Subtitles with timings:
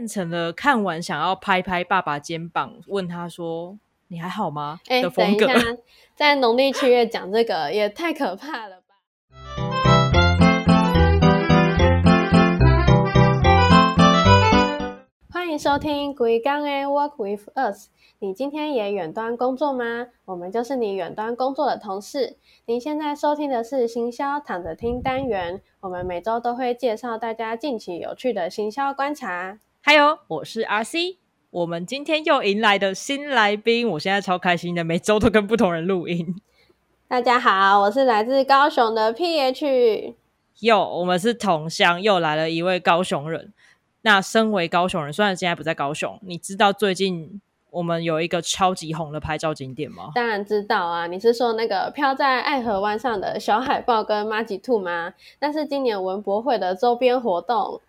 [0.00, 3.76] 变成了看完想要拍拍爸爸肩膀，问他说
[4.08, 5.46] ：“你还好吗？”哎，的风格。
[6.16, 8.94] 在农历七月讲这个也太可怕了吧！
[15.30, 17.88] 欢迎收听《鬼刚 A Work with Us》。
[18.20, 20.06] 你今天也远端工作吗？
[20.24, 22.38] 我们就是你远端工作的同事。
[22.64, 29.58] 您现在收听的是行销躺着听单元，我们每周都会介绍大家近期有趣的行销观察。
[29.82, 31.16] 还有，我是 RC，
[31.50, 36.36] 我们今天又迎来的新来宾，我现在超开心的，每周都跟不同人录音。
[37.08, 40.14] 大家好，我是来自高雄的 PH。
[40.60, 43.54] 又，我们是同乡，又来了一位高雄人。
[44.02, 47.40] 那身为高雄人，虽然现在不在高雄，你知道最近
[47.70, 50.10] 我们有一个超级红的拍照景点吗？
[50.14, 51.06] 当然知道啊！
[51.06, 55.14] 你是说那个飘在爱河湾上的小海豹跟马吉兔吗？
[55.38, 57.80] 但是今年文博会的周边活动。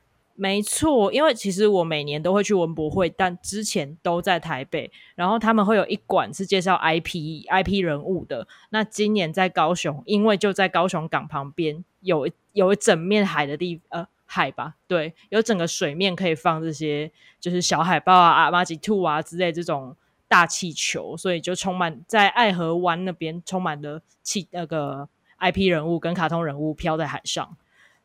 [0.42, 4.92] 没错，因为其实我每年都会去文博会，但之前都在台北。
[5.14, 8.48] 然后他们会有一馆是介绍 IP IP 人物的。
[8.72, 14.08] 那今年在高雄，因为就在高雄港旁边，有有一整面海的地呃。
[14.34, 19.94] 海吧，对，有整个水面可以放这些，就是小海豹啊、阿玛吉兔啊之类这种
[20.30, 27.58] 大气球，所以就充满在爱河湾那边充满了气那个 IP 人物跟卡通人物飘在海上。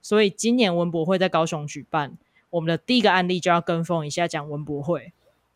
[0.02, 2.18] 所以今年文博会在高雄举办，
[2.50, 5.12] 我们的第一个案例就要跟风一下讲文博会。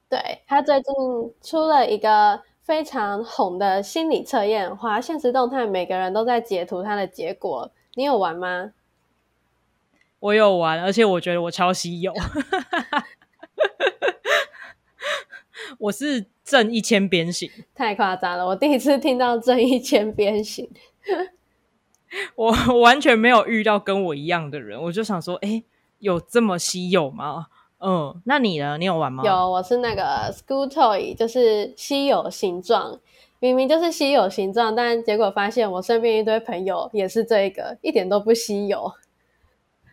[0.09, 0.95] 对他最近
[1.43, 8.73] 出了一个非常红的心理测验，华现实动态每个人都在截图他的结果，你有玩吗？
[10.19, 12.13] 我有玩，而且我觉得我超稀有。
[15.79, 18.45] 我是正一千边形，太夸张了！
[18.45, 20.69] 我第一次听到正一千边形，
[22.35, 24.83] 我完全没有遇到跟我一样的人。
[24.83, 25.63] 我就想说，哎，
[26.01, 27.47] 有这么稀有吗？
[27.79, 28.77] 嗯，那你呢？
[28.77, 29.23] 你有玩吗？
[29.25, 33.01] 有，我是那个 School Toy，就是稀有形状，
[33.39, 38.93] 明明就是稀有形状，但结果发现我身边一堆朋友也是这个，一点都不稀有。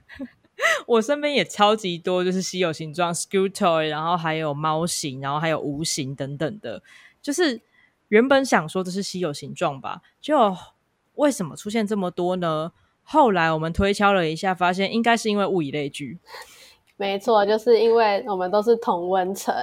[0.88, 6.82] 我身边也超级多，就是稀有形状 School toy，然后还有猫形，然后还有无形等等的。
[7.22, 7.62] 就是
[8.10, 10.56] 原本想说这是稀有形状吧，就
[11.16, 12.72] 为什么出现这么多呢？
[13.08, 16.20] 后来我们推敲了一下，发现应该是因为物以类聚。
[16.98, 19.54] 没错，就是因为我们都是同温层，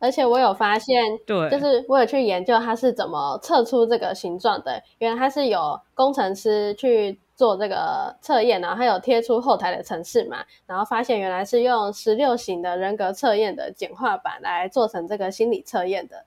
[0.00, 4.82] 而且我有发现，对，就是我有去研究它是怎么测出这个形状的。
[4.98, 7.18] 原来它是有工程师去。
[7.36, 16.24] 做这个测验，然后还有贴出后台的程式嘛，然后发现原来是用十六型的人格测验的简化版来做成这个心理测验的。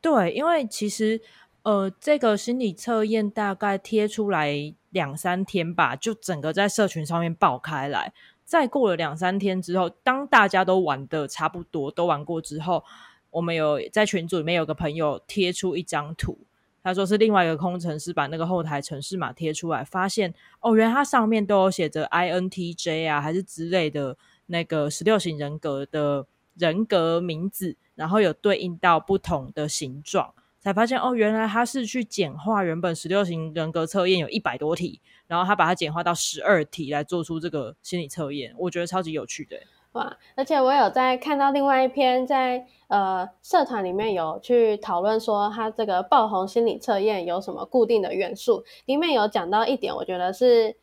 [0.00, 1.20] 对，因为其实
[1.64, 8.14] 呃，这个心理测验大概贴出来两三天吧，就整个在社群上面爆开来。
[8.44, 12.84] 再过了两三天之后，当大家都玩的差不多，都玩过之后，
[13.30, 16.38] 我们有在群组里面有个朋友贴出一张图。
[16.84, 24.16] 他说是另外一个工程师把那个后台城市码贴出来，发现哦，原来它上面都有写着 INTJ 啊，还是之类的
[24.46, 39.56] 那个十六型人格的人格名字，然后有对应到不同的形状，才发现哦，原来他是去简化原本十六型人格测验有一百多题，然后他把它简化到十二题来做出这个心理测验，我觉得超级有趣的。
[39.92, 40.16] 哇！
[40.36, 48.64] 而且我有在看到另外一篇，在呃社团里面有去讨论说，它这个爆红心理测验有什么固定的元素？
[48.86, 50.74] 里面有讲到一点，我觉得是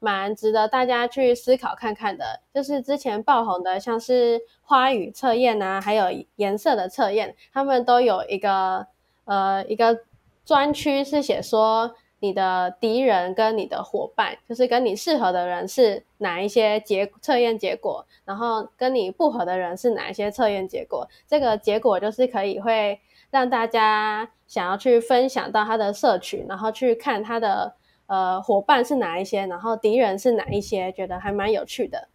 [0.00, 8.88] 蛮值得大家去思考看看的，就是之前爆红的，像是花语测验啊，还有颜色的测验，他们都有一个
[9.26, 10.00] 呃一个
[10.44, 11.94] 专区是写说。
[12.18, 21.06] 你的敌人跟你的伙伴，就是跟你适合的人是哪一些结测验结果，然后跟你不合的人是哪一些测验结果。
[21.28, 22.98] 这个结果就是可以会
[23.30, 27.74] 让大家想要去分享到他的社群，然后去看他的
[28.06, 32.08] 呃伙伴是哪一些，然后敌人是哪一些，觉得还蛮有趣的。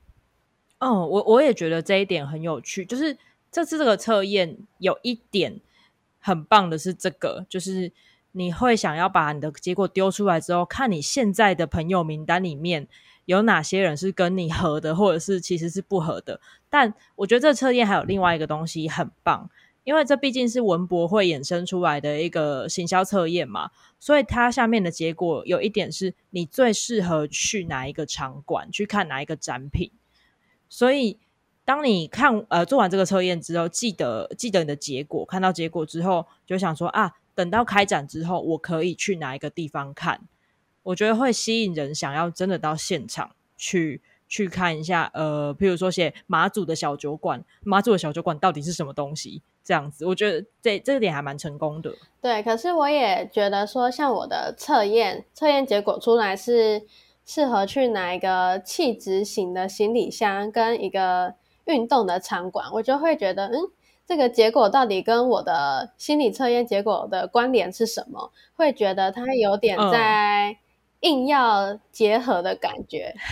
[0.79, 3.15] 嗯，我我也觉得这一点很有趣，就是
[3.51, 5.61] 这次这个测验有一点
[6.21, 7.91] 很棒的是这个，就是。
[8.33, 12.87] 你会想要把你的结果丢出来之后，看你现在的朋友名单里面
[13.25, 16.39] 有哪些人是跟你合的，或者是其实是不合的。
[16.69, 19.49] 但我觉得这测验还有另外一个东西很棒，
[19.83, 29.91] 因为这毕竟是文博会衍生出来的一个行销测验嘛，所以它下面的结果有一点是你最适合去哪一个场馆去看哪一个展品。
[30.69, 31.19] 所以
[31.71, 37.13] 当你看呃做完这个测验之后，记得记得你的结果，看到结果之后就想说啊。
[37.33, 40.19] 等到开展之后，我可以去哪一个地方看？
[40.83, 49.41] 我觉得会吸引人想要真的到现场去去看一下，呃，譬如说写马祖的小酒馆，马祖的小酒馆到底是什么东西？
[49.63, 51.95] 这样子，我觉得这这个点还蛮成功的。
[52.19, 56.83] 对，可是我也觉得说，像我的测验，测验结果出来是
[57.25, 61.35] 适合去拿一个气质型的行李箱跟一个
[61.65, 63.53] 运动的场馆，我就会觉得，嗯，
[64.05, 68.31] 这个结果到底跟我的心理测验结果的关联是什么？
[68.55, 70.57] 会觉得它有点在
[71.01, 73.15] 硬要结合的感觉。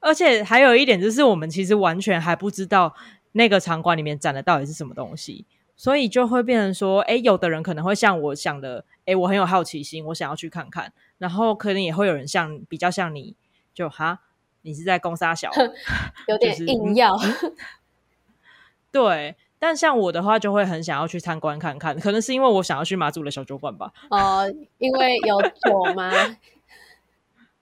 [0.00, 2.94] 而且还有一点就是，我们其实完全还不知道。
[3.32, 5.46] 那个场馆里面展的到底是什么东西？
[5.76, 10.92] 所以就会变成说，哎，有的人可能会像我想的，哎，我很有好奇心，我想要去看看。
[11.18, 13.36] 然后可能也会有人像比较像你，
[13.72, 14.22] 就哈，
[14.62, 15.50] 你是在攻杀小，
[16.28, 17.16] 有点硬要。
[18.92, 21.98] 对，但像我的话，就会很想要去参观看看。
[21.98, 23.92] 可能是因为我想要去马祖的小酒馆吧。
[24.10, 26.10] 哦，因为有酒吗？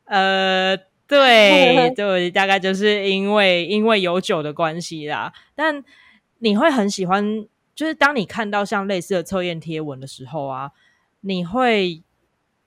[0.05, 0.79] 呃。
[1.09, 5.33] 对 对，大概就是因为因为有酒的关系啦。
[5.55, 5.83] 但
[6.41, 10.73] 你会很喜欢，就是当你看到像类似的测验贴文的时候啊，
[11.23, 12.03] 你会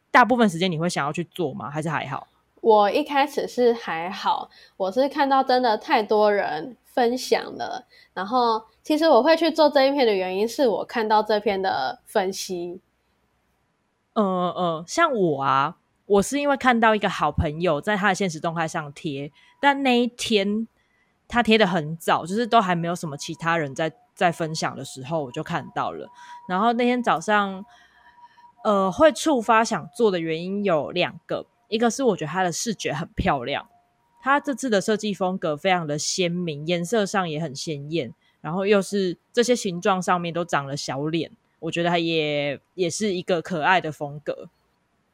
[0.10, 1.69] 大部分时间你会想要去做吗？
[1.69, 2.30] 还是还好？
[2.62, 12.80] 我一开始是还好，我是看到真的太多人分享了，然后其实我会去做这一篇的原因是我看到这篇的分析。
[14.13, 15.78] 嗯嗯，像我啊。
[16.08, 19.31] 我是因为看到一个好朋友在他的现实动态上贴，
[19.62, 20.68] 但那一天
[21.25, 26.10] 他贴的很早，就是都还没有什么其他人在在分享的时候，我就看到了。
[26.50, 27.64] 然后那天早上，
[28.66, 33.69] 呃，会触发想做的原因有两个，一个是我觉得他的视觉很漂亮，
[34.21, 44.50] 他这次的设计风格非常的鲜明，颜色上也很鲜艳，然后又是这些形状上面都长了小脸，我觉得他也也是一个可爱的风格。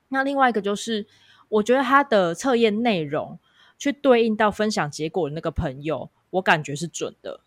[0.10, 1.06] 那另外一个就是，
[1.48, 3.38] 我觉得他的测验内容
[3.78, 7.40] 去对应到分享结果的那个朋友，我感觉是准的。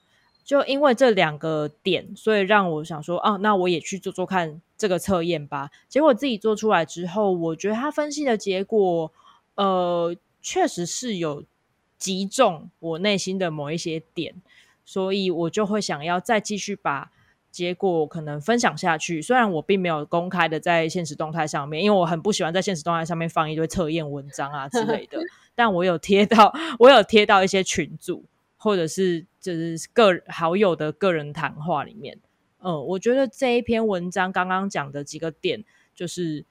[0.44, 5.70] 就因为这两个点，所以让我想说，啊，那我也去做做看这个测验吧。
[5.86, 9.12] 结果自己做出来之后，我觉得他分析的结果，
[9.56, 11.44] 呃，确实是有
[11.98, 14.34] 击中我内心的某一些点，
[14.86, 17.10] 所以我就会想要再继续把。
[17.52, 25.18] 结果可能分享下去，虽然我并没有公开的在现实动态上面，因为我很不喜欢在现实动态上面放一堆测验文章啊之类的。
[25.56, 28.24] 但我有贴到，我有贴到一些群组，
[28.56, 32.16] 或者是就是个好友的个人谈话里面。
[32.62, 35.64] 嗯，我觉得这一篇文章刚刚讲的几个点，
[35.94, 36.44] 就是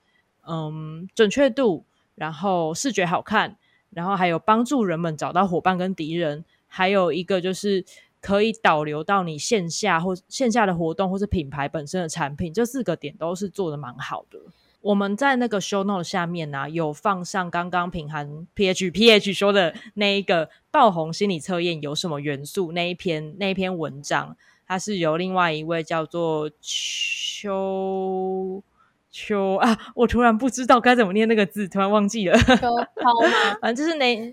[0.47, 1.85] 嗯准确度，
[2.15, 3.57] 然后视觉好看，
[3.91, 7.85] 然后还有帮助人们找到伙伴跟敌人，还有一个就是。
[8.21, 14.37] 可以导流到你线下或线下的活动，或是品牌本身的产品，这四个点都是做的蛮好的。
[14.81, 24.35] 我们在那个 show note 下面呢，有放上刚刚平涵 ph ph 说的那一个爆红心理测验有什么元素那一篇那一篇文章，
[24.69, 28.61] 它是由另外一位叫做邱
[29.09, 32.37] 邱啊，我突然不知道该怎么念那个字，突然忘记了。
[32.37, 32.75] 邱涛
[33.23, 33.31] 吗？
[33.59, 34.31] 反正就是那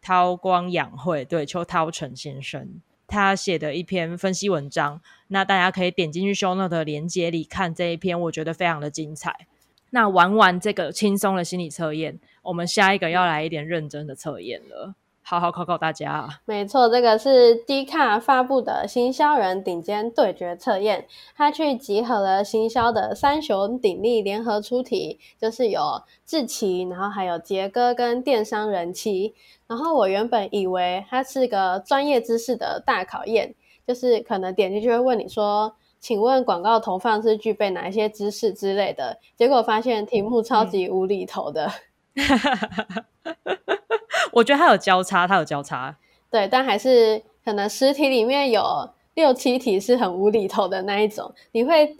[0.00, 2.80] 韬光养晦，对，邱涛成先生。
[3.08, 9.48] 他写的一篇分析文章，那大家可以点进去 show note 的连接里看这一篇，我觉得非常的精彩。
[9.90, 14.94] 那玩完这个轻松的心理测验，我们下一个要来一点认真的测验了。
[15.28, 16.28] 好好考考大家。
[16.44, 29.34] 没错，这个是 D 卡发布的行销人顶尖对决测验，他去集合了行销的三雄鼎立联合出题，就是有志奇，然后还有杰哥跟电商人气。
[29.66, 33.52] 然后我原本以为它是个专业知识的大考验，
[33.84, 41.68] 就是可能点进去会问你说，请问广告投放是具备哪一些知识之类的，结果发现题目超级无厘头的。
[44.32, 45.96] 我觉得它有交叉，它有交叉，
[46.30, 51.96] 对，但还是可能十题里面有六七题是很无厘头的那一种，你会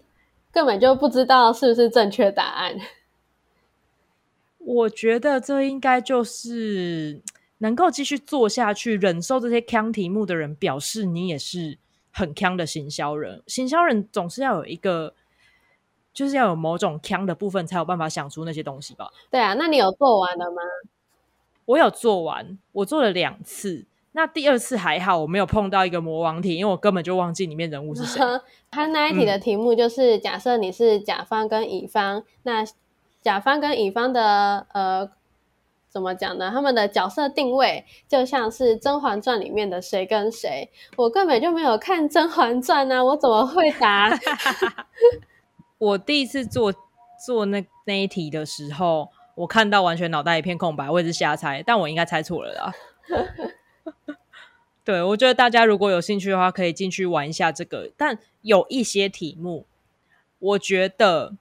[0.53, 2.77] 根本就不知道是不是正确答案。
[4.59, 7.23] 我觉得这应该就是
[7.59, 11.79] 能够继续做下去、忍受这些坑题目的人，表示你也是
[12.11, 13.43] 很坑的行销人。
[13.47, 15.15] 行销人总是要有一个，
[16.13, 19.09] 就是要有某种坑的部分，才有办法想出那些东西吧？
[19.31, 20.61] 对啊，那你有做完了吗？
[21.67, 23.85] 我有做完，我做了两次。
[24.13, 28.19] 那第二次还好，我没有碰到一个魔王题，因为我根本就忘记里面人物是谁。
[28.73, 32.65] 他那一题的题目就是：假设你是甲方跟乙方，那
[33.21, 35.11] 甲方跟乙方的呃，
[35.91, 36.51] 怎么讲呢？
[36.51, 40.71] 他们的角色定位就像是《甄嬛传》里面的谁跟谁。
[40.97, 44.19] 我根本就没有看《甄嬛传》啊，我怎么会答？
[45.77, 46.73] 我第一次做
[47.27, 49.11] 做那那一题的时候。
[49.37, 52.75] 我看到完全脑袋一片空白，我也是瞎猜，但我应该猜错了啦。
[54.83, 57.91] 对，我觉得大家如果有兴趣的话，可以进去玩一下这个。
[57.97, 59.67] 但有一些题目，
[60.39, 61.35] 我觉得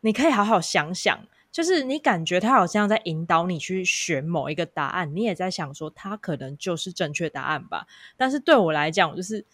[0.00, 7.86] 你可以好好想想，就是你感觉他好像在引导你去选某一个答案，你也在想说他可能就是正确答案吧。
[8.16, 9.44] 但是对我来讲，就是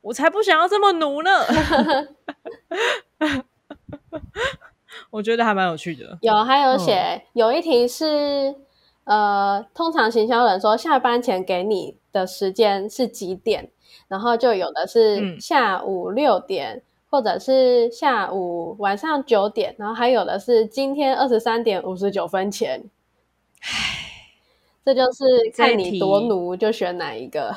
[0.00, 1.30] 我才不想要这么努呢。
[5.10, 6.18] 我觉得还蛮有趣的。
[6.22, 8.54] 有，还有写有一题是。
[9.04, 13.68] 呃，通常行销人说下班前给你的时间是几点？
[14.06, 16.80] 然后就有的是下午六点，
[17.10, 22.84] 或者是下午晚上九点，然后还有的是今天二十三点五十九分前。
[23.62, 23.68] 唉，
[24.84, 25.24] 这就是
[25.56, 27.52] 看你多奴就选哪一个。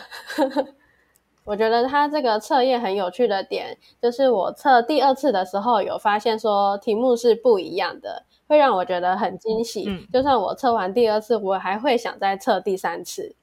[1.46, 8.25] 我觉得他这个测验很有趣的点，就是我测第二次的时候有发现说题目是不一样的。
[8.48, 13.36] 会让我觉得很惊喜，就算我测完第二次，我还会想再测第三次。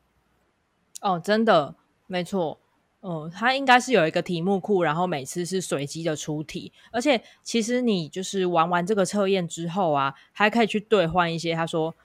[1.01, 1.75] 哦，真的
[2.07, 2.61] 没错，
[3.01, 11.97] 嗯，它应该是有一个题目库，然后每次是随机的出题，而且其实你就是玩完这个测验之后啊，还可以去兑换一些他说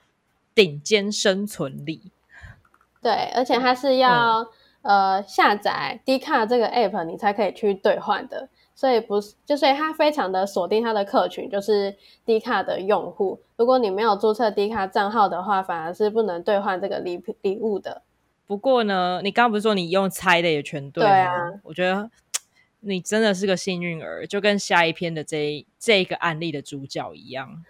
[0.52, 2.10] 顶尖生存力。
[3.00, 4.44] 对，而且它是要
[4.88, 8.48] 呃下载 D 卡这个 app，你才可以去兑换的。
[8.74, 13.38] 所以不是，就所以他非常的锁定它的客群，就是 d 卡的用户。
[13.56, 18.02] 如果你没有注册 d 卡账号的话，反而是不能兑换这个礼礼物的。
[18.46, 21.60] 不过呢，你刚刚不是说你用猜的也全对吗？
[21.64, 22.08] 我觉得
[22.80, 27.62] 你真的是个幸运儿，就跟下一篇的这这个案例的主角一样。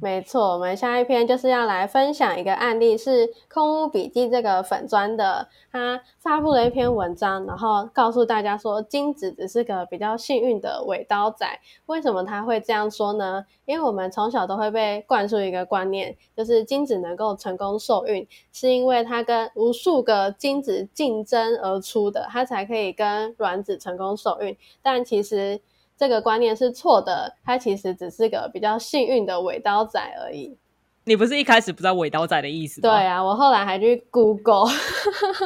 [0.00, 11.46] 没错，我们下一篇就是要来分享一个案例，是空屋笔记这个粉砖的，他发布了一篇文章，然后告诉大家说，金子只是个比较幸运的尾刀仔。
[11.86, 13.44] 为什么他会这样说呢？
[13.66, 24.56] 因为我们从小都会被灌输一个观念，就是金子能够成功受孕，是因为它跟无数个精子竞争而出的，它才可以跟卵子成功受孕。
[24.82, 25.60] 但其实。
[25.98, 30.56] 这个观念是错的，他其实只是个比较幸运的尾刀仔而已。
[31.04, 32.80] 你不是一开始不知道尾刀仔的意思？
[32.82, 34.70] 对啊，我后来还去 Google。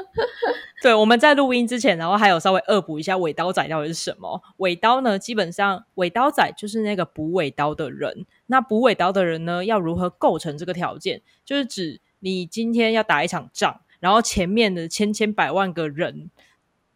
[0.82, 4.42] 对，我们在录音之前，然后还有稍微恶补一下尾刀仔到底是什么。
[4.56, 8.26] 尾刀呢，基本上尾刀仔就是那个补尾刀的人。
[8.47, 11.23] 那补尾刀的人呢，要如何构成这个条件？
[11.44, 16.30] 就是指你今天要打一场仗，然后前面的千千百万个人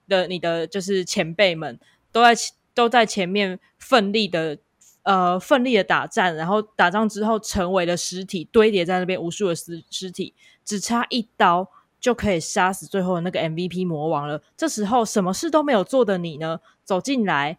[0.08, 1.78] 的你的就是前辈们
[2.12, 2.34] 都在。
[2.76, 4.58] 都在前面奋力的，
[5.02, 11.66] 呃，奋力的打战，然后打仗之后成为了尸体，堆叠在那边无数的尸尸体，只差一刀
[11.98, 14.42] 就可以杀死最后的那个 MVP 魔王了。
[14.58, 17.56] 这时候什么事都没有做的你呢，走进来，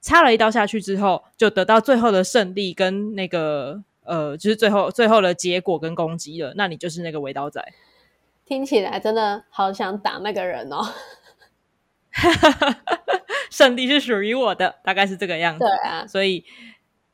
[0.00, 6.54] 插了一刀下去之后，就得到最后的胜利跟那个呃，就是最后最后的结果跟攻击了。
[6.56, 7.62] 那你就是那个围刀仔，
[8.46, 10.86] 听起来真的好想打那个人哦。
[13.50, 15.60] 胜利是属于我的，大概是这个样子。
[15.60, 16.44] 对啊，所以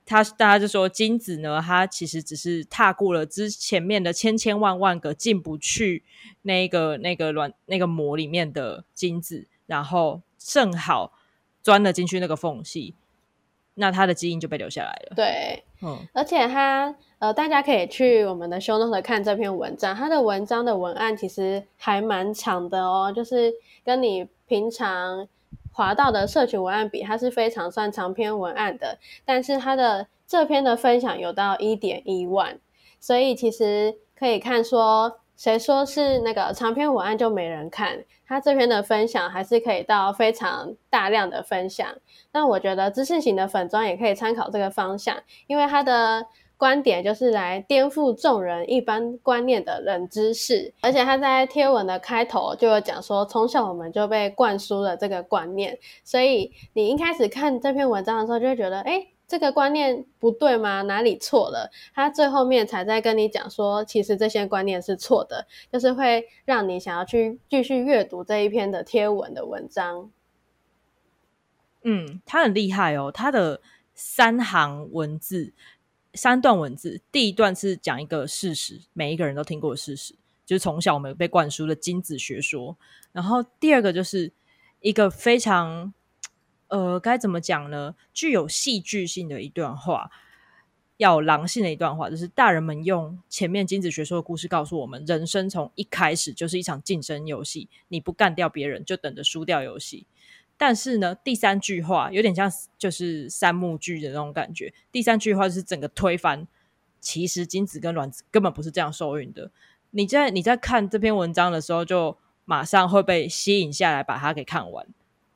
[0.04, 6.04] 他大家就说金子呢，他其实只是踏过了之前面的千千万万个进不去
[6.42, 11.12] 那个那个卵那个膜里面的金子，然后正好
[11.62, 12.94] 钻了进去那个缝隙，
[13.74, 15.14] 那他的基因就被留下来了。
[15.16, 25.28] 对，嗯，而且他呃，大家可以去我们的 show note 看这篇文章，他的文章的文案其实还蛮长的哦，就是跟你平常。
[25.76, 32.60] 华道的社群文案比，它是非常算长篇文案的，但是它的这篇的分享有到一点一万，
[33.00, 38.04] 所以其实可以看说，谁说是那个长篇文案就没人看？
[38.24, 41.88] 他这篇的分享还是可以到非常大量的分享。
[42.30, 45.16] 那我觉得知识型的粉妆也可以参考这个方向，
[45.48, 46.24] 因为它的。
[46.56, 60.82] 观点就是来颠覆众人一般观念的冷知识，而且他在贴文的开头就有讲说，从小我们就被灌输了这个观念，所以你一开始看这篇文章的时候，就会觉得，哎，这个观念不对吗？
[60.82, 61.70] 哪里错了？
[61.92, 70.10] 他最后面才在跟你讲说，其实这些观念是错的，就是会让你想要去继续阅读这一篇的贴文的文章。
[71.82, 73.60] 嗯，他很厉害哦，他的
[73.92, 75.52] 三行文字。
[76.14, 80.14] 三段文字，第一段是讲一个事实，每一个人都听过的事实，
[80.46, 82.76] 就是从小我们被灌输的精子学说。
[83.12, 84.32] 然后第二个就是
[84.80, 85.92] 一个非常，
[86.68, 87.94] 呃，该怎么讲呢？
[88.12, 90.10] 具有戏剧性的一段话，
[90.98, 100.06] 要狼性的一段话，就是大人们用前面精子学说的故事告诉我们，人生从一开始就是一场竞争游戏，你不干掉别人，就等着输掉游戏。
[100.56, 104.72] 但是呢，第三句话有点像就是三幕剧的那种感觉。
[104.92, 106.46] 第三句话是整个推翻
[107.00, 109.50] 其实精子跟卵子根本不是这样受孕的。
[109.90, 114.86] 你在你在看这篇文章的时候，就马上会被吸引下来，把它给看完，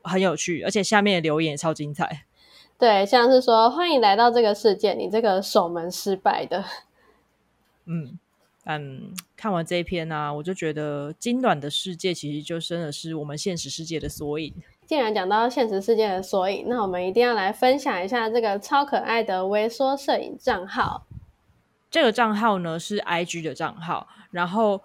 [0.02, 2.24] 很有趣，而且下面的留言也超精彩。
[2.78, 6.64] 对，像是说欢迎来到这个世界，你这个守门失败的。
[7.86, 8.18] 嗯
[8.64, 14.54] 嗯，看完这一篇呢，我就觉得精卵的世界其实就真的是我们现实世界的缩影。
[14.88, 21.04] 既然讲到现实世界的缩影，那我们一定要来分享一下这个超可爱的微缩摄影账号。
[21.90, 24.80] 这个账号呢是 IG 的账号，然后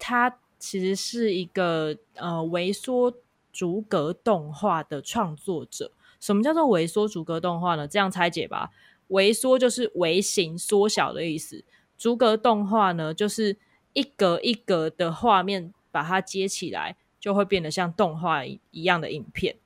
[0.00, 3.14] 它其实是一个呃微缩
[3.52, 5.92] 逐格动画的创作者。
[6.18, 7.86] 什么叫做微缩逐格动画呢？
[7.86, 8.72] 这样拆解吧，
[9.08, 11.62] 微缩就是微型缩小的意思，
[11.96, 13.56] 逐格动画呢就是
[13.92, 16.96] 一格一格的画面把它接起来。
[17.26, 19.56] 就会变得像动画一样的影片。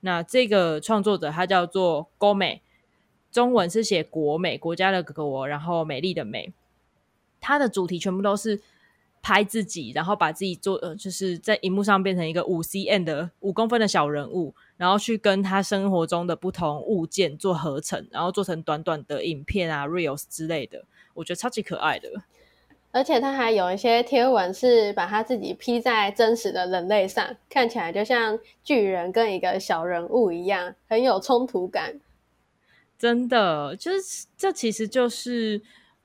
[0.00, 2.60] 那这个创作者他叫做郭美，
[3.30, 6.52] 中文是写国美，国家的国，然后美丽的美。
[7.40, 8.60] 他的主题全部都是
[9.22, 20.84] 拍自己，然后把自己做呃，就是在荧幕上变成一个五 cm 的五公分的小人物，然后去跟他生活中的不同物件做合成，然后做成短短的影片啊，reels 之类的。
[21.14, 22.10] 我觉得超级可爱的。
[22.94, 31.98] 而且他还有一些贴文是把他自己 P 在真实的人类上，看起来就像巨人跟一个小人物一样，很有冲突感。
[32.96, 35.60] 真的，就是这其实就是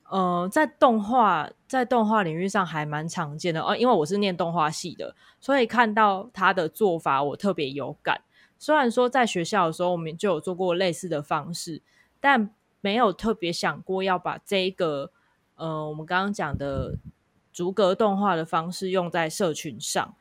[0.09, 3.75] 呃，在动画在动画领域上还蛮常见的哦。
[3.75, 8.19] 因为我是念动画系的，所以看到他的做法我特别有感。
[8.57, 11.83] 虽然说在学校的时候我们就有做过类似的方式，
[12.19, 12.49] 但
[12.81, 15.11] 没有特别想过要把这个。
[15.59, 16.95] 呃，我们刚刚讲的
[17.51, 20.15] 逐格动画的方式用在社群上，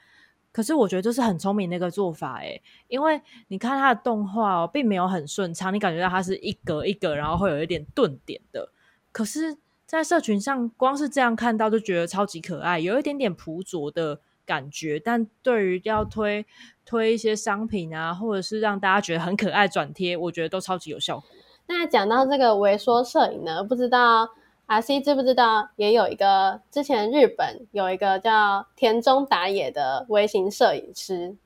[0.51, 8.71] 可是我觉得这是很聪明的一个做法诶，因为你看它的动画哦，并没有很顺畅，你感觉到它是一格一格，然后会有一点顿点的。
[9.13, 14.99] 可是，在社群上，光是这样看到就觉得超级可爱，有一点点朴拙的感觉。
[14.99, 16.45] 但对于要推
[16.85, 21.29] 推一些商品啊，或者是让大家觉得很可爱转贴，我觉得都超级有效果。
[21.67, 24.29] 那讲到这个微缩摄影呢，不知道。
[24.69, 25.71] 阿 C 知不知道？
[25.77, 31.37] 也有一个之前日本有一个叫田中打野的微型摄影师。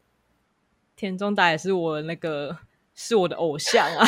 [0.96, 2.58] 田中打野是我那个
[2.94, 4.04] 是我的偶像啊，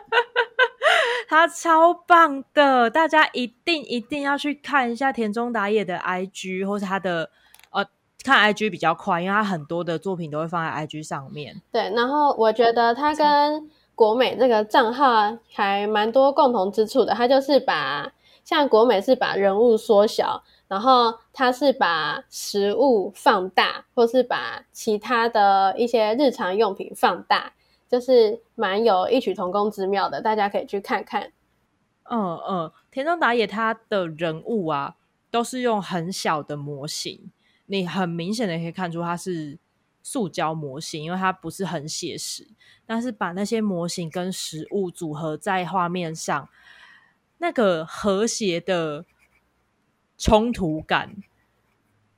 [1.26, 7.30] 他超棒的，大家一定一定要去看一下田中打野的 IG 或是他的
[7.70, 7.82] 呃，
[8.22, 11.62] 看 IG 比较快，因为他很多的作品都会放在 IG 上面。
[11.72, 13.70] 对，然后我觉得他跟。
[13.96, 18.12] 国美这个账号还蛮多共同之处的，它就是把
[18.44, 27.54] 像国美是把人物缩小，然后它是把食物放大，或是把其他的一些日常用品放大，
[27.88, 31.32] 就是蛮有异曲同工之妙的，大家可以去看看。
[32.10, 34.96] 嗯嗯，田中打野他的人物啊，
[35.30, 37.32] 都是用很小的模型，
[37.64, 39.58] 你很明显的可以看出他是。
[40.06, 42.46] 塑胶模型，因为它不是很写实，
[42.86, 46.48] 但是把那些模型跟实物组合在画面上，
[47.38, 49.04] 那个和谐的
[50.16, 51.16] 冲突感，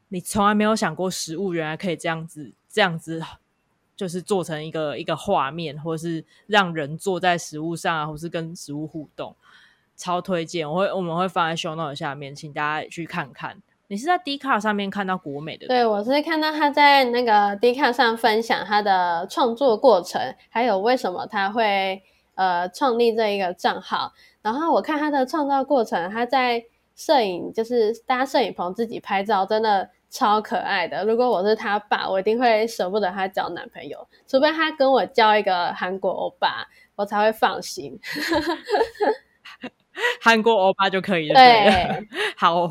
[0.09, 3.25] 你从来没有想过实物原来可以这样子，这样子
[3.97, 9.35] 就是做成一个一个画面，或是让人坐在食物上，或是跟食物互动，
[9.97, 10.71] 超推荐！
[10.71, 13.63] 我会我们会放在 show note 下面，请大家去看看。
[13.91, 15.67] 你是在 d 卡上面看到国美的？
[15.67, 22.03] 对，我是看到他在那个 d 卡上分享他的创作过程，还有为什么他会
[22.35, 24.13] 呃创立这一个账号。
[24.43, 26.63] 然后我看他的创造过程，他在
[26.95, 31.03] 摄影就是搭摄影棚自己拍照，真的超可爱的。
[31.07, 37.99] 如果我是他爸，我一定会舍不得他交男朋友，除非他跟我交一个韩国欧巴，我才会放心。
[40.21, 41.35] 韩国欧巴就可以了。
[41.35, 42.07] 对，
[42.37, 42.69] 好，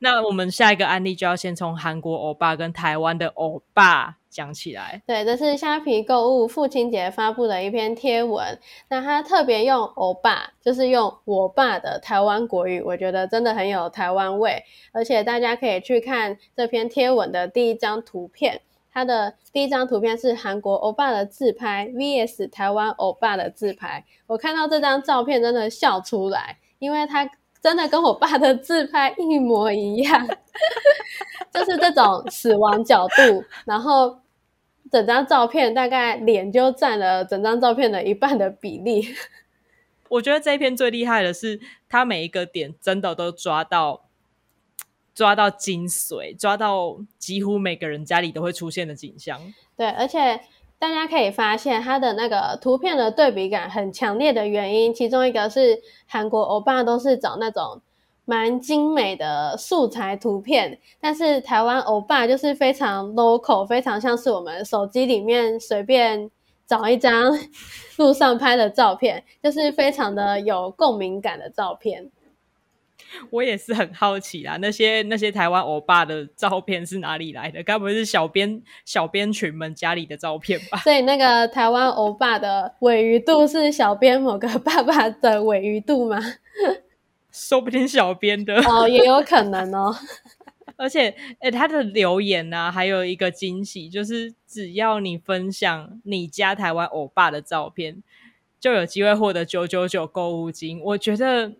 [0.00, 5.02] 那我们下一个案例就要先从韩国欧巴跟台湾的欧巴讲起来。
[5.06, 8.58] 对，这是虾皮购物父亲节发布的一篇贴文。
[8.88, 14.62] 那他特别用欧巴，就是用我爸的台湾国语，我觉得真的很有台湾味。
[14.92, 18.60] 而且大家可以去看这篇贴文的第一张图片。
[18.92, 27.28] 他的第一张图片是韩国欧巴的自拍 vs 台湾欧巴的自拍，我看到这张照片真的笑出来，因为他
[27.62, 30.28] 真的跟我爸的自拍一模一样，
[31.52, 34.18] 就是这种死亡角度，然后
[34.90, 39.14] 整张照片大概脸就占了整张照片的一半的比例。
[40.10, 44.01] 我觉得这一篇最厉害的是，他每一个点真的都抓到。
[45.14, 49.40] 抓到精髓，抓到几乎每个人家里都会出现的景象。
[49.76, 50.40] 对，而且
[50.78, 57.80] 大家可以发现它的那个图片的对比感很强烈的原因，其中一个是韩国欧巴都是找那种
[58.24, 66.30] 蛮精美的素材图片，但是台湾欧巴就是非常 local，非常像是我们手机里面随便
[66.66, 67.36] 找一张
[67.96, 72.10] 路上拍的照片，就是非常的有共鸣感的照片。
[73.30, 77.62] 我也是很好奇啦，那些那些台湾欧巴的照片是哪里来的？
[77.62, 80.78] 该不会是小编小编群们家里的照片吧？
[80.84, 86.18] 所以那个台湾欧巴的尾鱼度是小编某个爸爸的尾鱼度吗？
[87.30, 89.94] 说不定小编的哦，也有可能哦。
[90.76, 98.02] 而且，哎，他的留言呢，还有一个惊喜，就是只要你分享你家台湾欧巴的照片，
[98.58, 100.80] 就有机会获得九九九购物金。
[100.80, 101.52] 我觉得。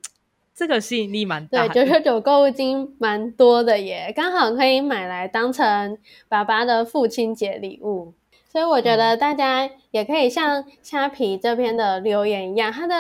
[0.55, 5.97] 这个吸引力蛮大，对，九九九购物金蛮多的耶，刚好可以买来当成
[6.29, 8.13] 爸爸的父亲节礼物。
[8.51, 12.95] 所以我觉得大家也可以像虾皮这边的留言一样，它的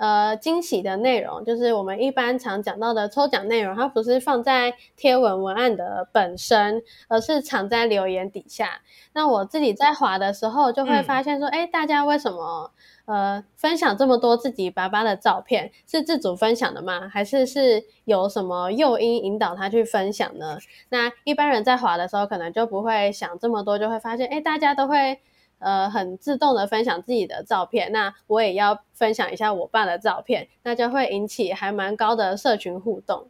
[0.00, 8.80] 呃惊喜的内容，就是我们一般常讲到的抽奖内容，它不是放在贴文文案的本身，而是藏在留言底下。
[9.12, 12.70] 那我自己在滑的时候，就会发现说，哎，大家为什么？
[13.06, 17.08] 呃，分享这么多自己爸爸的照片，是自主分享的吗？
[17.08, 20.56] 还是是有什么诱因引导他去分享呢？
[20.90, 25.18] 那一般人在滑的时候，可能就不会想这么多，就会发现，哎，大家都会
[25.60, 33.28] 呃很自动的分享自己的照片，那我也要分享一下我爸的照片，那就会引起还蛮高的社群互动。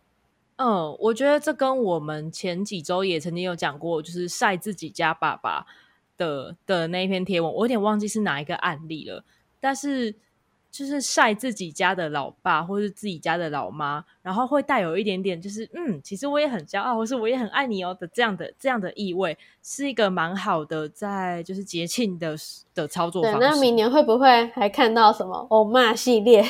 [0.57, 5.67] 嗯，我觉得这跟我们前几周也曾经有讲过，就是晒自己家爸爸
[6.17, 9.25] 的的那一篇贴文，我有点忘记是哪一个案例了。
[9.59, 10.15] 但是，
[10.71, 22.37] 就是晒自己家的老爸或是自己家的老妈，然后会带有一点点，就是嗯，其实我也很骄傲，或是我也很爱你哦的这样的这样的意味，是一个蛮好的在就是节庆的
[22.75, 23.39] 的操作方式。
[23.41, 26.45] 那明年会不会还看到什么欧骂系列？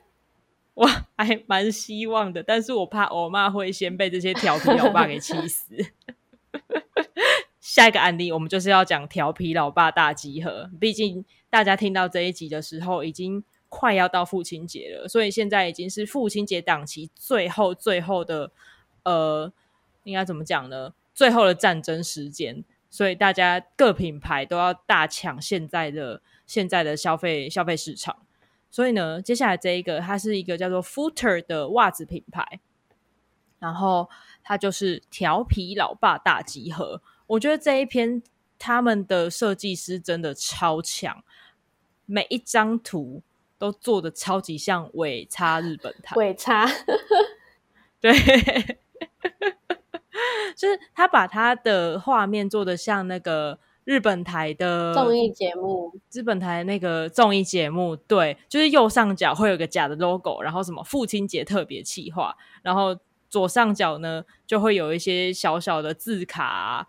[0.74, 5.74] 我还蛮希望的，但是我怕欧妈会先被这些调皮欧巴给气死。
[7.76, 11.22] 下一个案例，我们就是要讲调皮老爸大集合，毕竟。
[11.50, 18.50] 大家听到这一集的时候，已经快要到父亲节了，所以现在已经是父亲节档期最后最后的
[19.04, 19.52] 呃，
[20.04, 20.94] 应该怎么讲呢？
[21.14, 28.16] 最后的战争时间，所以大家各品牌都要大抢现在的现在的消费消费市场。
[28.70, 32.60] 所以呢，接下来这一个，它是一个叫做 Footer 的袜子品牌，
[33.58, 34.08] 然后
[34.42, 37.02] 它就是调皮老爸大集合。
[37.26, 38.22] 我觉得这一篇
[38.58, 41.22] 他们的设计师真的超强。
[42.08, 43.20] 每一张图
[43.58, 46.64] 都做的超级像尾插日本台，尾插，
[48.00, 48.12] 对，
[50.56, 62.96] 就是他把他的画面做的像那个日本台的综艺节目，日本台那个综艺节目，对，就是右上角会有个假的 logo，然后什么父亲节特别企划，然后
[63.28, 66.86] 左上角呢就会有一些小小的字卡。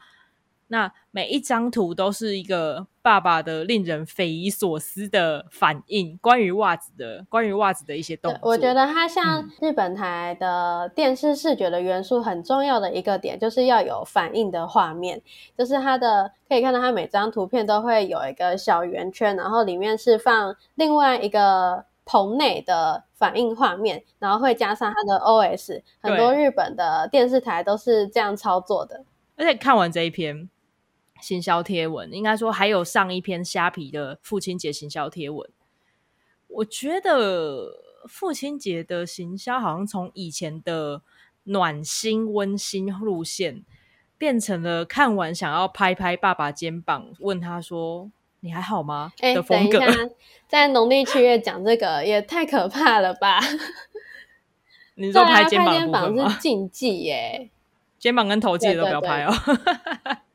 [0.70, 8.40] 那每一张图都是一个爸爸的令人匪夷所思的反应，关于袜子的，关于袜子的一些动作。
[8.44, 15.22] 我觉得它像日本台的电视视觉的元素很重要的一个点，就是要有反应的画面。
[15.58, 25.82] 就是它的可以看到，它每张图片都会有一个小圆圈，然后里面是放另外一个棚内的反应画面，然后会加上它的 OS。
[26.02, 29.06] 很多日本的电视台都是这样操作的。
[29.38, 30.50] 而且看完这一篇。
[31.22, 35.50] 行销贴文，应该说还有上一篇虾皮的父亲节行销贴文。
[36.48, 37.72] 我觉得
[38.08, 41.02] 父亲节的行销好像从以前的
[41.44, 43.64] 暖心温馨路线，
[44.18, 48.10] 变成了看完想要拍拍爸爸肩膀，问他说
[48.42, 49.80] ：“你还好吗？”哎的风格。
[50.48, 53.40] 在农历七月讲这个也太可怕了吧？
[54.96, 57.50] 你说拍肩膀是禁忌耶，
[58.00, 59.34] 肩膀跟头记得都不要拍哦。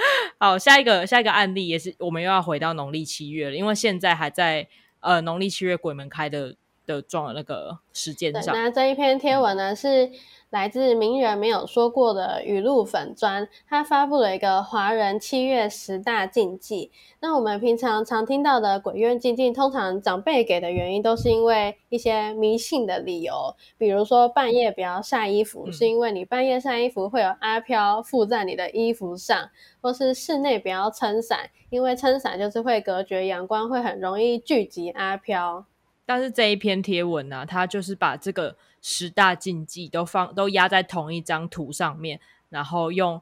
[0.38, 4.66] 好，下一个下一个案例也是，我们又要回到农历七月了，因为现在还在
[5.00, 6.54] 呃农历七月鬼门开的
[6.86, 8.54] 的状那个时间上。
[8.54, 10.10] 那这一篇贴文呢是。
[10.50, 16.90] 来自名人没有说过的语录粉砖，他发布了一个华人七月十大禁忌。
[17.20, 29.50] 那我们平常常听到的鬼月禁忌，通常长辈给的原因都是因为一些迷信的理由，比如说半夜不要晒衣服，是因为你半夜晒衣服会有阿飘附在你的衣服上；
[29.82, 35.66] 或是室内不要撑伞，因为撑伞就是会隔绝阳光，会很容易聚集阿飘。
[36.06, 38.56] 但是这一篇贴文呢，它就是把这个。
[38.80, 43.20] 十大禁忌都放都压在同一张图上面，然后用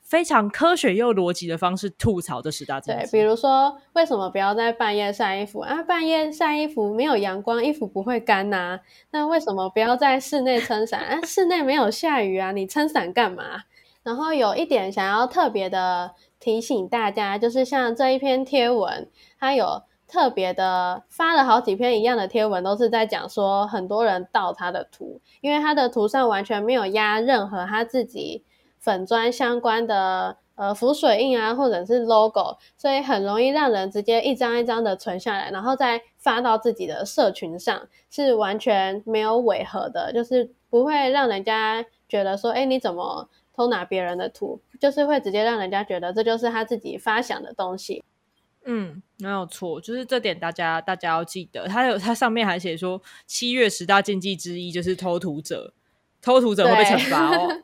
[0.00, 3.12] 非常科学又逻辑的方式吐槽这十大禁对，忌。
[3.12, 5.82] 比如说为什么不要在半夜晒衣服啊？
[5.82, 11.20] 半夜晒衣服没有阳光，衣服不会干呐、那为什么不要在室内撑伞啊？
[11.24, 13.64] 室内没有下雨啊，你撑伞干嘛？
[14.02, 28.42] 然后有一点想要特别的提醒大家，就是像这一篇贴文，它有特别的发了好几篇一样的贴文，都是在讲说很多人盗他的图，因为他的图上完全没有压任何他自己
[28.78, 44.60] 粉砖相关的呃浮水印啊，或者是 logo，所以很容易让人直接一张一张的存下来，然后再发到自己的社群上，是完全没有违和的，就是不会让人家觉得说，哎，你怎么偷拿别人的图？
[44.80, 48.04] 就是会直接让人家觉得这就是他自己发想的东西。
[48.70, 51.66] 嗯，没有错，就是这点大家大家要记得。
[51.66, 55.72] 它有它上面还写说，七月十大禁忌之一就是偷图者，
[56.20, 57.62] 偷图者会被对惩罚哦。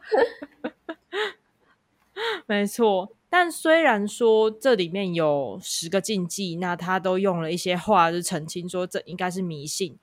[2.47, 9.99] 没错，但虽然说这里面有十个禁忌，那他都用了一些话就澄清说这应该是迷信，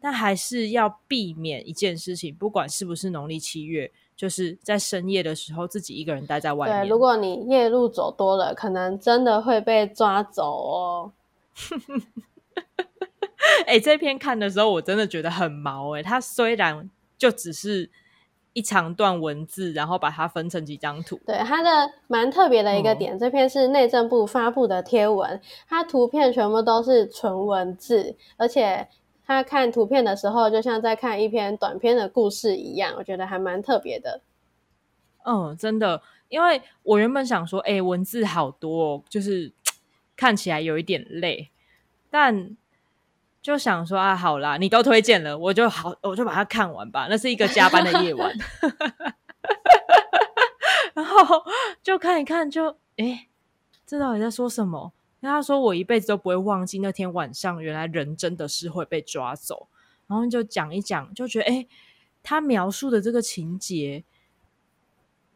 [0.00, 3.90] 但还是要避免一件事情，不管是不是农历七月，
[4.20, 6.82] 就是在深夜的时候自己一个人待在外面。
[6.82, 11.12] 对，如果你夜路走多了，可能真的会被抓走哦。
[13.66, 17.88] 哎、这篇看的时候，我真的觉得很毛哎、它虽然就只是
[18.52, 28.86] 一长段文字，然后把它分成几张图，对，它的蛮特别的一个哦点，这篇是内政部发布的贴文，它图片全部都是纯文字，而且
[29.26, 34.20] 他看图片的时候，就像在看一篇短篇的故事一样，我觉得还蛮特别的。
[35.24, 39.52] 嗯，真的，因为我原本想说，哎、文字好多、哦，就是
[40.16, 41.50] 看起来有一点累，
[42.10, 42.56] 但
[43.42, 47.06] 就想说啊，好啦，你都推荐了，我就好，我就把它看完吧。
[47.08, 48.34] 那是一个加班的夜晚，
[50.94, 51.44] 然后
[51.82, 53.28] 就看一看就，哎，
[53.86, 54.92] 这到底在说什么？
[55.20, 59.68] 那他说我一辈子都不会忘记那天晚上，原来人真的是会被抓走。
[60.06, 61.66] 然后就讲一讲，就觉得，哎，
[62.22, 64.04] 他描述的这个情节。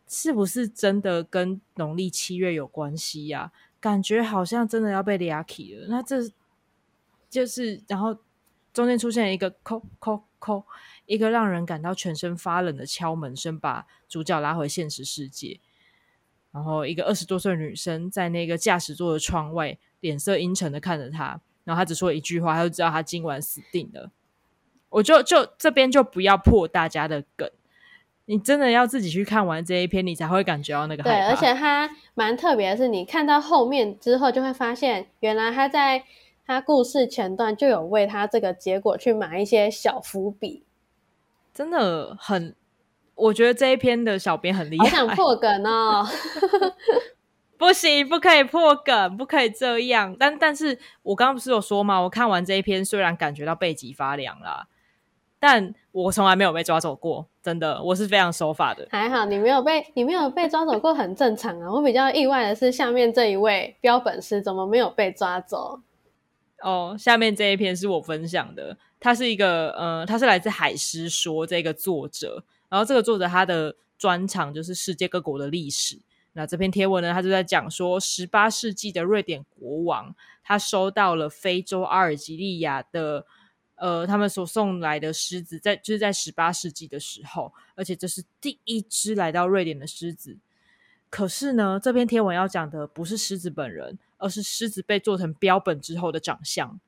[0.07, 5.87] 是不是真的跟农历七月有关系呀、感觉好像真的要被 l u k 了。
[5.89, 6.31] 那这
[7.31, 8.19] 就是，然后
[8.73, 10.67] 中间出现一个扣扣扣，
[11.07, 15.59] 一个让人感到全身发冷的敲门声，把主角拉回现实世界。
[16.55, 24.13] 然后一个二十多岁的女生在那个驾驶座的窗外，脸色阴沉的看着他，然后他只说一句话，他就知道他今晚死定了。
[24.91, 27.51] 我就就这边就不要破大家的梗。
[28.27, 31.13] 你真的要自己去看完这一篇，你才会感觉到那个对。
[31.23, 36.05] 而且它蛮特别的是，你看到后面之后，就会发现原来他在
[36.47, 40.63] 他故事前段就有为他这个结果去埋一些小伏笔，
[41.53, 42.55] 真的很，
[43.15, 44.91] 我觉得这一篇的小编很厉好害。
[44.91, 46.07] 想破梗哦。
[47.57, 50.15] 不行，不可以破梗，不可以这样。
[50.19, 54.67] 但但是我刚刚不是有说嘛，我看完这一篇，虽然感觉到背脊发凉啦，
[55.39, 58.87] 但我从来没有被抓走过，真的，我是非常守法的。
[58.91, 61.73] 还好你没有被你没有被抓走过，很正常啊。
[61.73, 65.81] 我比较意外的是，下面这一位标本师怎么没有被抓走？
[66.61, 76.01] 哦，下面这一篇是我分享的，他是一个呃，他是来自海狮说这个作者，然后这个作者他的专长就是世界各国的历史。
[76.33, 83.25] 那这篇贴文呢，他就在讲说，十八世纪的瑞典国王，他收到了非洲阿尔及利亚的
[83.77, 90.39] 呃，他们所送来的狮子，在就是在十八世纪的时候，而且这是第一只来到瑞典的狮子。
[91.09, 96.81] 可是呢，这篇贴文要讲的不是狮子本人，而是狮子被做成标本之后的长相。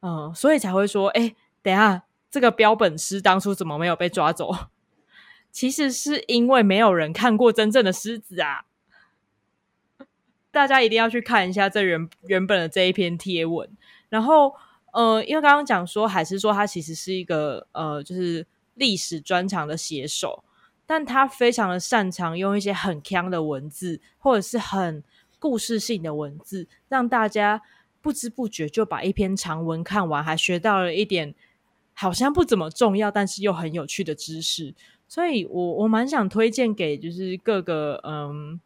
[0.00, 4.50] 嗯，所以才会说，哎，等下，这个标本师当初怎么没有被抓走？
[5.50, 8.64] 其实是因为没有人看过真正的狮子啊！
[10.50, 13.68] 大家一定要去看一下这原原本的这一篇贴文。
[14.08, 14.54] 然后，
[14.94, 20.42] 呃，因为刚刚讲说，还是说他其实是一个呃，就是历史专长的写手，
[20.86, 25.04] 但他非常的擅长用一些很强的文字，或者是很
[25.38, 27.60] 故事性的文字，让大家
[28.00, 31.34] 不知不觉就把一篇长文看完，还学到了一点
[31.94, 34.74] 好像不怎么重要，但是又很有趣的知识。
[35.08, 38.58] 所以我我蛮想推荐给就是各个嗯，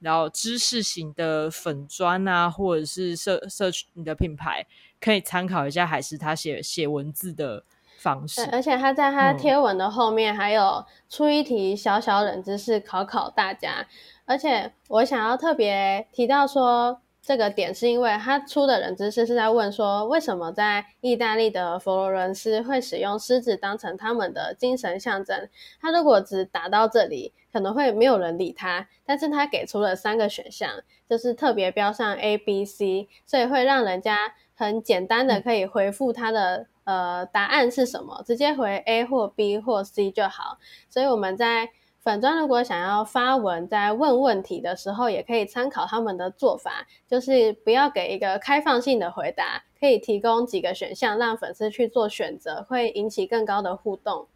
[0.00, 4.66] 然后知识型的粉砖啊，或者是社社区你的品牌，
[5.00, 7.62] 可以参考一下海狮他写写文字的
[7.98, 8.42] 方式，。
[8.50, 13.86] 而且他在他嗯贴文的后面还有出一题小小冷知识考考大家。
[14.24, 25.48] 而且我想要特别提到说，这个点，是因为他出的人知识是在问说，为什么在意大利的佛罗伦斯会使用狮子当成他们的精神象征？
[25.80, 28.88] 他如果只打到这里，可能会没有人理他。
[29.06, 30.68] 但是他给出了三个选项，
[31.08, 34.18] 就是特别标上 A、B、C，所以会让人家
[34.56, 40.58] 很简单的可以回复他的呃答案是什么，直接回 A 或 B 或 C 就好。
[40.90, 41.70] 所以我们在。
[42.02, 54.26] 粉砖如果想要发文，在问问题的时候，也可以参考他们的做法，就是不要给一个开放性的回答，可以提供几个选项，让粉丝去做选择，会引起更高的互动。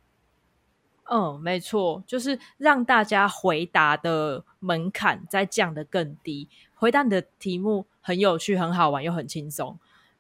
[1.11, 9.77] 嗯，没错，就是让大家回答的门槛再降得更低，回答你的题目很有趣、很好玩又很轻松，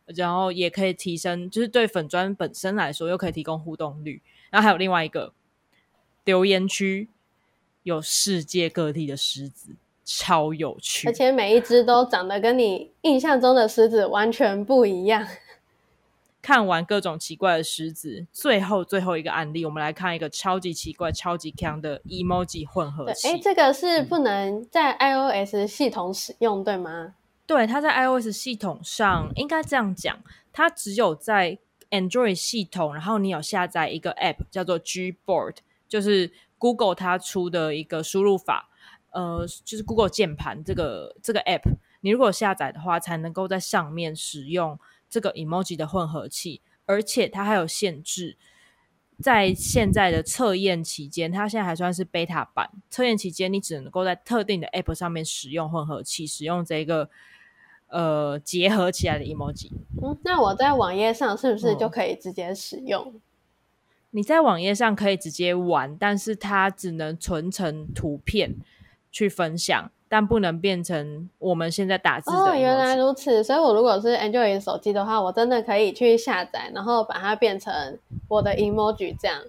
[0.07, 4.21] 然后也可以提升，就是对粉砖本身来说，又可以提供互动率。
[4.51, 5.33] 然后还有另外一个
[6.25, 7.09] 留言区。
[7.87, 9.70] 有世界各地的狮子，
[10.05, 15.25] 超有趣，而且每一只都长得跟你印象中的狮子完全不一样。
[16.42, 23.29] 看完各种奇怪的狮子，最后最后一个案例，我们来看一个超级奇怪、超级强的 emoji 混合器。
[23.29, 27.14] 哎，这个是不能在 iOS 系统使用，对吗？
[27.46, 30.18] 对，它在 iOS 系统上应该这样讲，
[30.53, 31.57] 它只有在
[31.90, 36.33] Android 系统，然后你有下载一个 App 叫做 Gboard，就是。
[36.59, 38.71] Google 它出的一个输入法，
[39.11, 48.37] 呃，就是 Google 键盘这个这个 App，你如果下载的话，才能够在上面使用这个 emoji 的混合器，而且它还有限制，
[49.23, 57.09] 在现在的测验期间，它现在还算是 beta 版，测验期间你只能够在特定的 App 上面使用混合器，使用这个
[57.88, 59.71] 呃结合起来的 emoji。
[60.03, 63.21] 嗯，那我在网页上是不是就可以直接使用？
[64.17, 68.55] 你在网页上可以直接玩，但是它只能存成图片
[69.13, 72.39] 去分享，但不能变成我们现在打字的。
[72.39, 73.45] 哦，原来如此。
[73.45, 77.99] 所以我如果是 Android 手机的话，我真的可以去下载，然后把它变成
[78.29, 79.43] 我的 emoji 这样。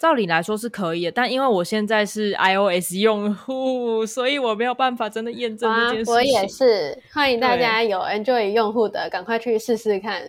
[0.00, 6.12] 照理来说是可以的，但因为我现在是 iOS 用户，所以我没有办法真的验证这件事情。
[6.12, 10.28] 我也是，欢迎大家有 Android 用户的，赶快去试试看。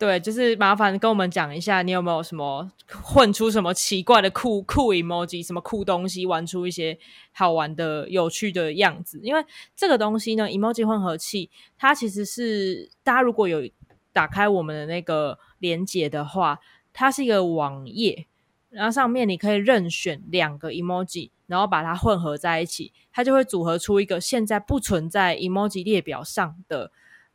[0.00, 6.98] 对，就是麻烦跟我们讲一下，你有没有什么混出什么奇怪的酷酷 emoji，什么酷东西，玩出一些
[7.32, 9.20] 好玩的、有趣的样子。
[9.22, 9.44] 因为
[9.76, 13.68] 这个东西呢，emoji 混合器，它其实是大家如果有
[14.10, 16.60] 打开我们的那个连接的话，
[16.94, 18.26] 它是一个网页，
[18.70, 26.90] 然后上面你可以任选两个 emoji，然后把它混合在一起，它就会组合出一个现在不存在 emoji 列表上的。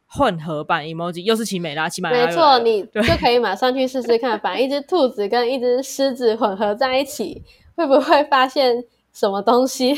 [0.08, 7.44] 混合版 emoji 又是奇美拉，奇美拉没错，你就可以马上去试试看，把一只兔子跟一只狮子混合在一起，
[7.76, 9.94] 会不会发现什么东西？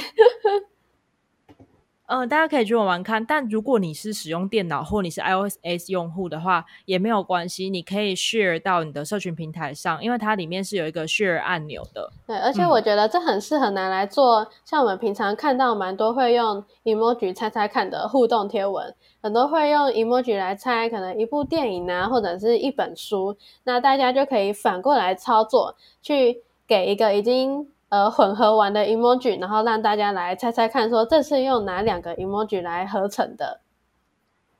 [2.08, 3.26] 嗯，大家可以去玩玩看。
[3.26, 12.10] 但如果你是使用电脑或你是 iOS 用户的话，也没有关系，你可以 share 到你的社群平台上，因为它里面是有一个 share 按钮的。
[12.26, 27.68] 对，而且我觉得这很适合拿来做，像我们平常看到蛮多会用 emoji 猜猜看的互动贴文，很多会用 emoji 来猜可能一部电影啊，或者是一本书，那大家就可以反过来操作，去给一个已经。
[27.90, 33.62] 呃，混合完的 emoji，然后让大家来猜猜看，说这是用哪两个 emoji 来合成的？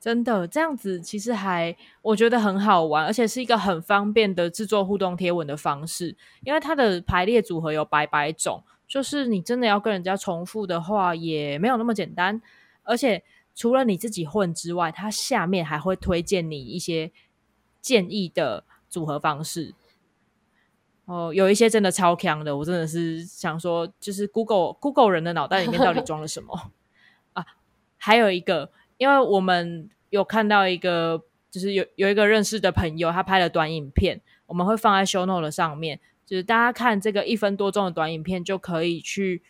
[0.00, 6.16] 真的这样子，其实还我觉得很好玩，而且是一个很方便的制作互动贴文的方式。
[6.44, 12.40] 因为它的排列组合有百百种，就是你真的要跟人家重复的话，也没有那么简单。
[12.84, 13.22] 而且
[13.54, 17.10] 除了你自己混之外，它下面还会推荐你一些
[17.82, 19.74] 建议的组合方式。
[21.08, 26.70] 哦，有一些真的超强的，我真的是想说，就是 Google Google 人的脑袋里面到底装了什么
[27.32, 27.42] 啊？
[27.96, 39.42] 还有一个，因为我们有看到一个，就是有有一个认识的朋友，他拍了短影片，我们会放在 Show Note 上面，就是大家看这个一分多钟的短影片，就可以去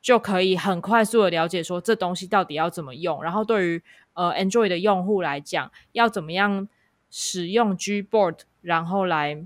[0.00, 3.20] 就可以很快速的了解说这东西到底要怎么用。
[3.24, 6.68] 然后对于呃 Android 的用户来讲，要怎么样
[7.10, 9.44] 使用 Gboard，然后来。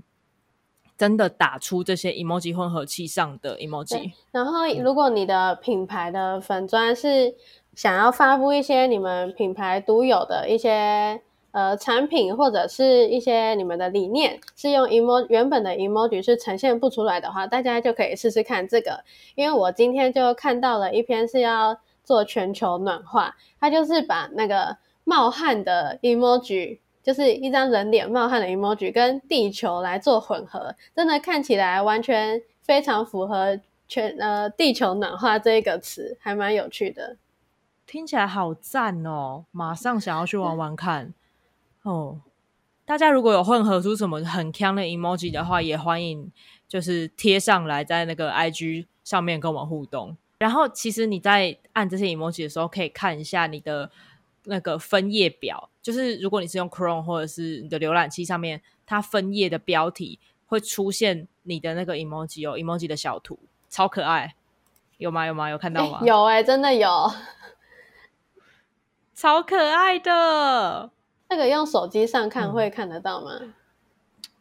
[0.97, 4.11] 真的打出这些 emoji 混合器上的 emoji。
[4.31, 7.35] 然后，如果你的品牌的粉砖是
[7.75, 19.03] 想要发布一些你们品牌独有的一些呃产品，或者是一些你们的理念，是用 emoji 原本的 emoji 是呈现不出来的话，大家就可以试试看这个。
[19.35, 26.79] 因为我今天就看到了一篇是要做全球暖化，它就是把那个冒汗的 emoji。
[27.07, 37.15] 就是一张人脸冒汗的 emoji 跟地球来做混合，真的看起来完全非常符合全呃地球暖化这一个词，还蛮有趣的。
[37.85, 39.45] 听起来好赞哦！
[39.51, 41.13] 马上想要去玩玩看
[41.83, 42.19] 哦。
[42.83, 46.29] 大家如果有混合出什么很强的 emoji 的话，也欢迎
[46.67, 50.17] 就是贴上来在那个 IG 上面跟我们互动。
[50.39, 53.89] 然后，其实你在按这些 emoji 的时候，可以看一下你的
[54.47, 55.69] 那个分页表。
[55.81, 63.39] 就是如果你是用 Chrome 或者是你的浏览器上面，它分页的标题会出现你的那个 emoji 哦 emoji 的小图，
[63.69, 64.35] 超可爱。
[64.97, 65.25] 有吗？
[65.25, 65.49] 有吗？
[65.49, 66.01] 有看到吗？
[66.05, 66.89] 有哎，真的有，
[69.13, 70.91] 超可爱的。
[71.29, 73.53] 那个用手机上看会看得到吗？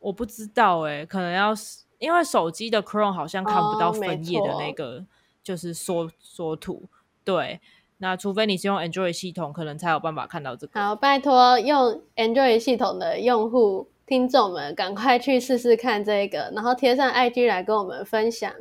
[0.00, 5.04] 我不知道哎，可能要是因为手机的 Chrome 好像看不到分页的那个，
[5.42, 6.84] 就是缩缩图。
[7.24, 7.60] 对，
[7.98, 10.80] 那除非你是用 Android 系统，可能才有办法看到这个。
[10.80, 18.52] 好，拜托用 Android 系统的用户听众们，赶快去试试看这个，然后贴上 IG 来跟我们分享。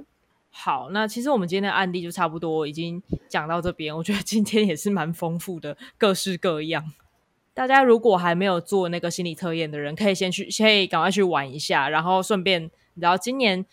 [0.50, 3.96] 好，那其实我们今天的案例就差不多已经讲到这边。
[3.96, 6.94] 我觉得今天也是蛮丰富的，各式各样。
[7.54, 13.66] 大家如果还没有做那个心理测验的人，可以先去，可以赶快去玩一下，然后顺便，然后今年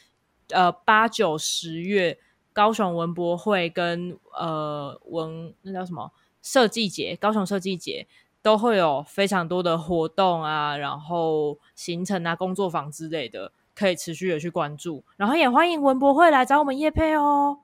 [0.51, 2.19] 呃八九十月，
[2.53, 8.07] 高雄文博会跟呃文那叫什么设计节，高雄设计节
[8.43, 13.53] 都会有非常多的活动啊，然后行程啊、工作坊之类的。
[13.75, 17.61] 可以持续的去关注，然后也欢迎文博会来找我们叶配哦。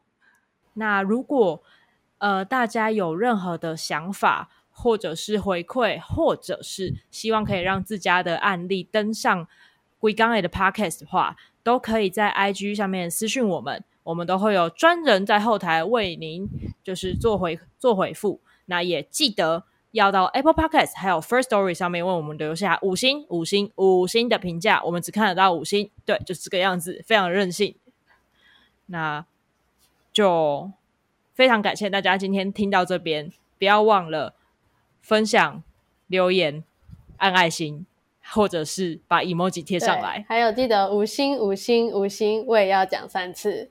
[0.73, 1.63] 那如果
[2.17, 9.47] 呃大家有任何的想法，或者是回馈，或者是希望可以让自家的案例登上
[9.99, 16.49] 龟缸 A 的 Podcast 的话，都可以在 IG 上面私讯我们，我们都会有专人在后台为您
[16.83, 18.41] 就是做回做回复。
[18.67, 19.65] 那也记得。
[19.93, 27.75] 要到 Apple Podcast 还有 First Story 上面为我们留下五星、五星、五星的评价，我们只看得到五星，对，就是这个样子，非常任性。
[28.87, 29.25] 那
[30.13, 30.71] 就
[31.33, 34.35] 非常感谢大家今天听到这边，不要忘了
[35.01, 35.63] 分享、
[36.07, 36.63] 留言、
[37.17, 37.87] 按爱心，
[38.31, 43.71] 或者是把 emoji 贴上来，还有记得五星、五星、五星，我也要讲三次，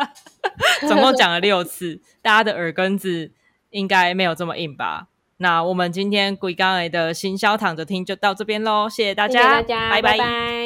[0.88, 3.32] 总共讲了六次，大家的耳根子。
[3.70, 5.08] 应该没有这么硬吧？
[5.38, 10.63] 那我们今天鬼刚来的行销躺着听就到这边喽，谢谢大家，拜拜。